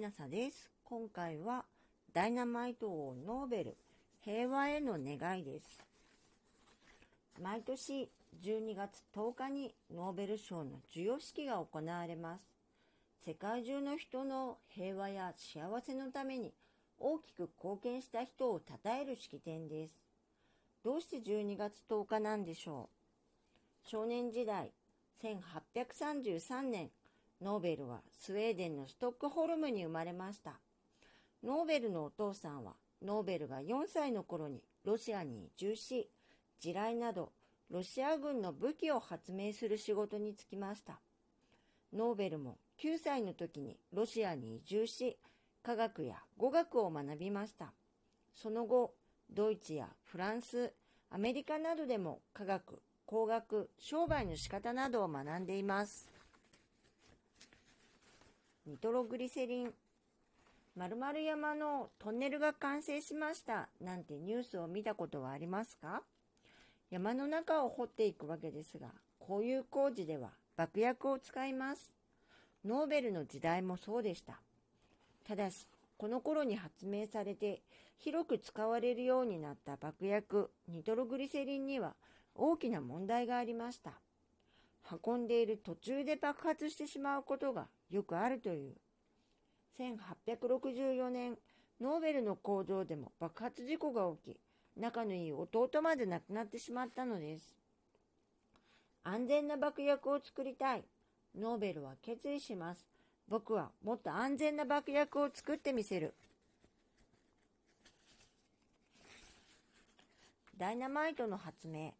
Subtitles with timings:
[0.00, 0.70] ひなさです。
[0.84, 1.66] 今回は
[2.14, 3.76] ダイナマイト王ノーベル
[4.24, 5.78] 平和への願いです。
[7.38, 8.08] 毎年
[8.42, 12.44] 12月10日にノーベル賞の授与式が行われます。
[13.26, 16.54] 世界中の人の平和や幸せのために
[16.98, 19.94] 大きく貢献した人を称える式典です。
[20.82, 22.88] どうして12月10日なんでしょ
[23.84, 23.86] う？
[23.86, 24.72] 少年時代
[25.22, 26.88] 1833年
[27.40, 30.60] ノーベルはスウェーデンのストックホルムに生まれました。
[31.42, 36.10] ノーベルのお父さんはノーベルが4歳の頃にロシアに移住し、
[36.60, 37.32] 地雷など
[37.70, 41.00] ロシア軍の武器を発明する仕事に就きました。
[41.94, 45.16] ノーベルも9歳の時にロシアに移住し、
[45.62, 47.72] 科学や語学を学びました。
[48.34, 48.92] その後、
[49.30, 50.72] ドイツやフランス、
[51.10, 56.08] アメリカなどでも科学、工学、商売の仕方などを学んでいます。
[58.66, 59.72] ニトログリセリン
[60.76, 66.02] 〇〇山のトンネルが完成しましたなんてニュースを見たことはありますか？
[66.90, 68.88] 山の中を掘っていくわけですが、
[69.18, 71.92] こういう工事では爆薬を使います。
[72.64, 74.40] ノーベルの時代もそうでした。
[75.26, 75.66] ただし、
[75.96, 77.62] この頃に発明されて
[77.98, 81.94] 広く使われるようになった爆薬ニトログリセリンには
[82.34, 83.92] 大きな問題がありました。
[85.04, 88.74] 運んでいる途中で爆発してしまうことがよくあるという。
[89.78, 91.38] 1864年、
[91.80, 94.40] ノーベルの工場でも爆発事故が起き、
[94.76, 97.54] 仲のいい弟まで亡くなってしまったのです。
[99.02, 100.84] 安全な爆薬を作りたい。
[101.38, 102.86] ノーベルは決意します。
[103.28, 106.14] 僕はもっと安全な爆薬を作ってみせる。
[110.56, 111.94] ダイナマイトの発明。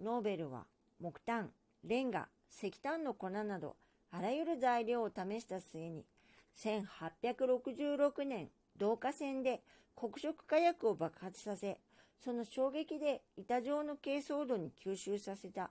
[0.00, 0.66] ノーベルは
[1.00, 1.50] 木炭、
[1.84, 3.76] レンガ、石炭の粉など
[4.10, 6.04] あらゆる材料を試した末に、
[6.56, 8.48] 1866年、
[8.80, 9.62] 導火線で
[9.94, 11.78] 黒色火薬を爆発させ、
[12.24, 15.70] その衝撃で板状の珪藻土に吸収させた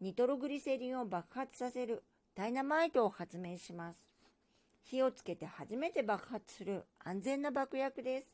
[0.00, 2.02] ニトログリセリンを爆発させる
[2.34, 4.06] ダイナマイトを発明します。
[4.82, 8.26] 火をつけて初めて爆発する安全な爆薬です。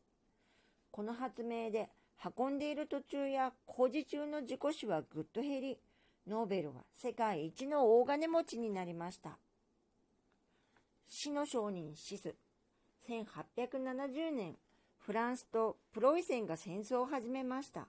[0.91, 1.88] この発明で
[2.37, 5.78] 運んでいる途中や工事中の事故死はぐっと減り、
[6.26, 9.38] ノーベルは世界一の大金持ちになりました。
[11.08, 12.34] 死の商人シス。
[13.08, 14.56] 1870年、
[14.98, 17.88] フランスとプロイセンが戦争を始めました。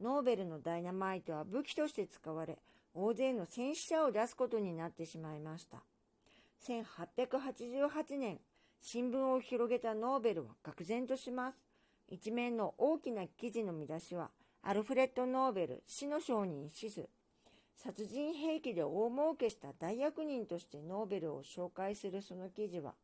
[0.00, 2.58] ノーベルのダイナマイトは武器として使われ、
[2.94, 5.82] 大勢の戦死者を出すことになってしまいました。
[6.66, 8.40] 1888年、
[8.80, 11.58] 新聞を広げたノーベルは愕然とします。
[12.08, 14.30] 一面の大きな記事の見出しは、
[14.62, 17.08] アルフレッド・ノーベル死の商人シス。
[17.76, 22.94] 殺人兵器で大儲けした大役人としてノーベルを紹介するその記事は、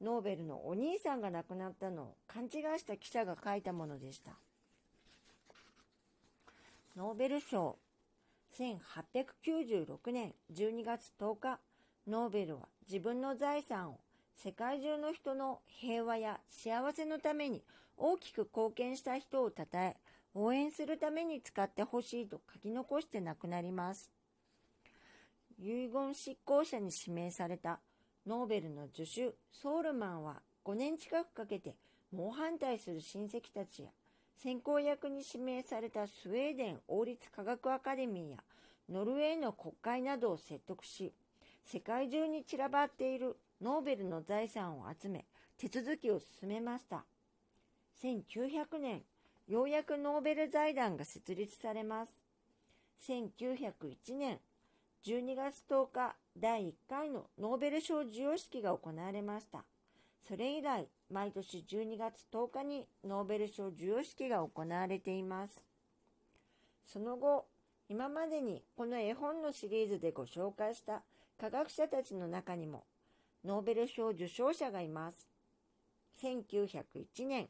[0.00, 4.32] ノーベルのお兄さんが亡くなったのを勘違いした記者が書いたものでした。
[6.96, 7.76] ノーベル賞
[8.58, 11.58] 1896年12月10日、
[12.06, 14.00] ノーベルは自分の財産を
[14.36, 17.62] 世界中の人の平和や幸せのために
[17.96, 19.96] 大きく貢献した人を称え、
[20.34, 24.10] 応援するために使ってほしいと書き残して亡くなります。
[25.60, 27.80] 遺言執行者に指名された
[28.26, 31.74] ノーベルの助手ソールマンは5年近くかけて
[32.12, 33.88] 猛反対する親戚たちや
[34.36, 38.36] 先行役に指名されたスウェーデン王立科学アカデミーや
[38.88, 41.12] ノルウェーの国会などを説得し
[41.64, 45.26] 世界中に散らばっているノーベルの財産を集め
[45.58, 47.04] 手続きを進めました
[48.02, 49.02] 1900年
[49.48, 52.12] ようやくノーベル財団が設立されます
[53.06, 54.38] 1901年
[55.06, 59.64] 12月10日第1回のノーベル賞授与式が行われました。
[60.28, 65.64] それ以来、毎年12月10日にノーベル賞授与式が行われています。
[66.84, 67.46] その後、
[67.88, 71.02] 今までにこの絵本のシリーズでご紹介した
[71.40, 72.84] 科学者たちの中にも
[73.44, 75.28] ノーベル賞受賞者がいます。
[76.22, 77.48] 1901年、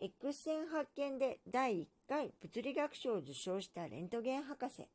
[0.00, 4.86] X 線発見で第1回物理学賞を受賞したレントゲン博士。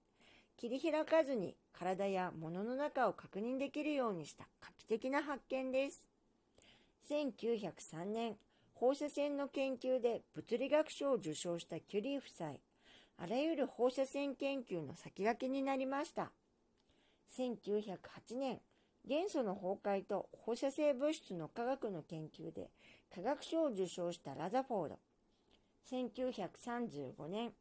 [0.56, 6.08] 切り開かずに体や物の中を確認できるようにした画期的な発見です。
[7.10, 8.38] 1903年、
[8.76, 12.52] 放射線の研究で物理学賞を受賞したキュリー夫妻、
[13.18, 16.32] あらゆる放射線研究の先駆けになりました。
[17.38, 18.62] 1908年、
[19.06, 22.70] 元素の崩壊と放射性物質の科学の研究で
[23.14, 25.00] 科学賞を受賞したラザフォード。
[25.92, 27.52] 1935年、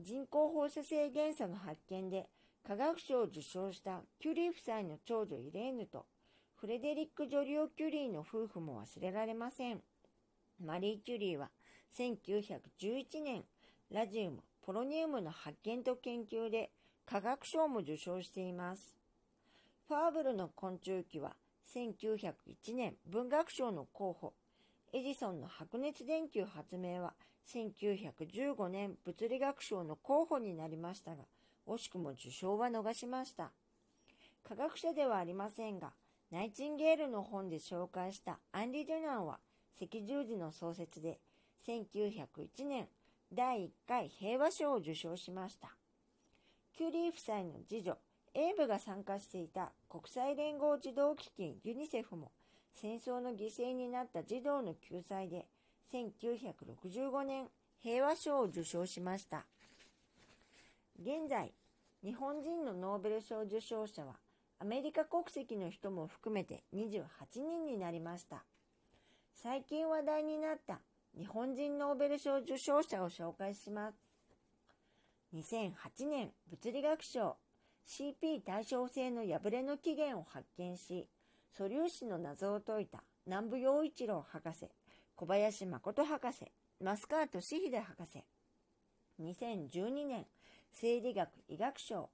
[0.00, 2.26] 人工放射性元素の発見で
[2.66, 6.06] 科学賞を受賞したキュリー夫妻の長女イレーヌと
[6.54, 9.82] フレデリック・ジョリオ・キュリーの夫婦も忘れられません。
[10.58, 11.50] マリー・キュリーは
[11.98, 13.44] 1911年、
[13.90, 16.70] ラジウム、ポロニウムの発見と研究で
[17.04, 18.96] 科学賞も受賞しています。
[19.88, 21.36] ファーブルの昆虫記は
[21.72, 24.32] 1901年文学賞の候補、
[24.92, 27.14] エジソンの白熱電球発明は
[27.54, 31.22] 1915年物理学賞の候補になりましたが、
[31.68, 33.52] 惜しくも受賞は逃しました。
[34.42, 35.92] 科学者ではありませんが、
[36.32, 39.38] ナイチンゲールの本で紹介したアンリ・デュナンは
[39.80, 41.20] 赤十字の創設で
[41.64, 42.88] 1901年
[43.32, 45.76] 第1回平和賞を受賞しました。
[46.76, 47.96] キュリー夫妻の次女、
[48.38, 52.32] エイブが参加していた国際連合児童基金ユニセフも
[52.74, 55.46] 戦争の犠牲になった児童の救済で
[55.90, 57.46] 1965年
[57.82, 59.46] 平和賞を受賞しました。
[61.00, 61.54] 現在、
[62.04, 64.16] 日本人のノーベル賞受賞者は
[64.58, 67.04] アメリカ国籍の人も含めて28
[67.36, 68.44] 人になりました。
[69.32, 70.80] 最近話題になった
[71.18, 73.96] 日本人ノーベル賞受賞者を紹介します。
[75.34, 77.36] 2008年物理学賞
[77.86, 81.08] CP 対称性の破れの起源を発見し、
[81.52, 84.68] 素粒子の謎を解いた南部陽一郎博士、
[85.14, 88.24] 小林誠博士、増川俊秀博士。
[89.22, 90.26] 2012年
[90.72, 92.10] 生理学医学賞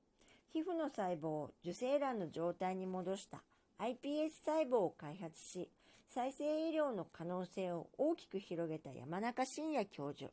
[0.52, 3.42] 皮膚の細胞を受精卵の状態に戻した
[3.80, 5.70] iPS 細胞を開発し、
[6.06, 10.30] 再生医療の可能性を大きく広げた山中伸也教授。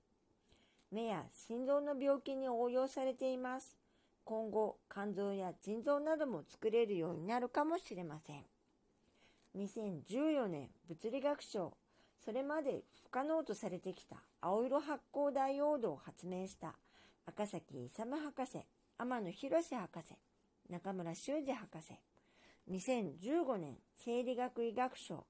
[0.91, 3.77] 目や心臓の病気に応用されています。
[4.29, 8.45] 今後、肝臓や腎臓なども作れるようになるかもしれません。
[9.57, 11.73] 2014年物理学賞、
[12.23, 16.75] それまで不可能とされてきた青色発光ダイオードを発明した。
[17.25, 18.59] 赤崎勇博士、
[18.99, 20.13] 天野博士博士、
[20.69, 21.93] 中村修二博士、
[22.69, 25.25] 2015年生理学医学賞、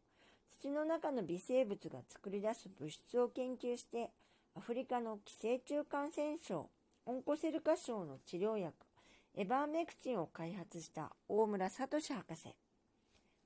[0.61, 4.09] 土の中の微生物が作り出す物質を研究して、
[4.57, 6.69] アフリカの寄生虫感染症、
[7.05, 8.88] オンコセル化症の治療薬、
[9.35, 12.55] エバーメクチンを開発した大村聡博士。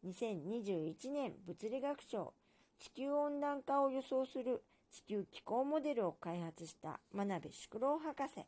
[0.05, 2.33] 2021年物理学賞、
[2.79, 8.45] 地球温暖化を予想する地球気候モデルを開発した真鍋宿郎博士。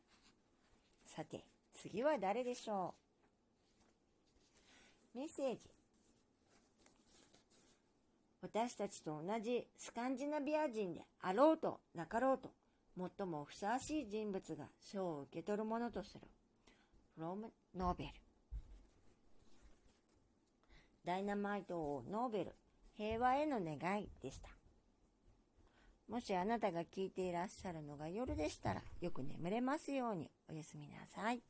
[1.05, 2.95] さて、次は誰でしょ
[5.13, 5.17] う？
[5.17, 5.69] メッセージ。
[8.41, 12.51] 私たちと同じスカンジナビア人であろうとなかろうと、
[12.97, 16.21] 最もふさわしい人物が賞を受け取るものとする。
[17.15, 18.09] フロム・ノーベル。
[21.05, 22.55] ダイナマイト王ノーベル、
[22.97, 24.49] 平和への願いでした。
[26.09, 31.41] もしあなたが聞いていらっしゃるのが夜でしたら、よく眠れますようにおやすみなさい。